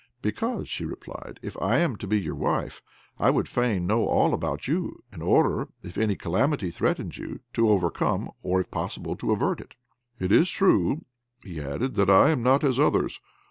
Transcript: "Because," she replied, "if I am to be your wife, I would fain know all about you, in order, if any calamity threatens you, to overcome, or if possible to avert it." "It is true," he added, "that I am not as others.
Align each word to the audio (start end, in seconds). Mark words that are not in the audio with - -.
"Because," 0.23 0.67
she 0.67 0.83
replied, 0.83 1.37
"if 1.43 1.55
I 1.61 1.77
am 1.77 1.95
to 1.97 2.07
be 2.07 2.19
your 2.19 2.33
wife, 2.33 2.81
I 3.19 3.29
would 3.29 3.47
fain 3.47 3.85
know 3.85 4.05
all 4.07 4.33
about 4.33 4.67
you, 4.67 5.03
in 5.13 5.21
order, 5.21 5.67
if 5.83 5.95
any 5.95 6.15
calamity 6.15 6.71
threatens 6.71 7.19
you, 7.19 7.39
to 7.53 7.69
overcome, 7.69 8.31
or 8.41 8.61
if 8.61 8.71
possible 8.71 9.15
to 9.17 9.31
avert 9.31 9.61
it." 9.61 9.75
"It 10.19 10.31
is 10.31 10.49
true," 10.49 11.05
he 11.43 11.61
added, 11.61 11.93
"that 11.97 12.09
I 12.09 12.31
am 12.31 12.41
not 12.41 12.63
as 12.63 12.79
others. 12.79 13.19